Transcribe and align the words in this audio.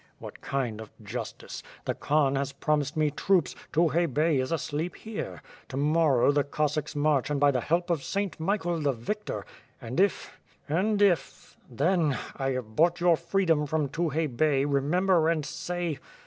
"What 0.17 0.41
kind 0.41 0.81
of 0.81 0.89
justice? 1.03 1.61
The 1.85 1.93
Khan 1.93 2.33
has 2.35 2.53
promised 2.53 2.97
me 2.97 3.11
troops, 3.11 3.55
Tukhay 3.71 4.11
Bey 4.11 4.39
is 4.39 4.51
asleep 4.51 4.95
here! 4.95 5.43
to 5.69 5.77
morrow 5.77 6.31
he 6.31 6.41
Cossacks 6.41 6.95
march 6.95 7.29
and 7.29 7.39
by 7.39 7.51
the 7.51 7.61
help 7.61 7.91
of 7.91 8.01
Saint 8.03 8.39
Michael 8.39 8.81
the 8.81 8.93
Victor!... 8.93 9.45
and 9.79 9.99
if.. 9.99 10.39
and 10.67 11.03
if.. 11.03 11.55
then.. 11.69 12.17
I 12.35 12.49
have 12.53 12.75
bought 12.75 12.99
your 12.99 13.15
freedom 13.15 13.67
from 13.67 13.89
Tukhay 13.89 14.35
Bey 14.35 14.65
remember 14.65 15.29
and 15.29 15.45
say 15.45 15.99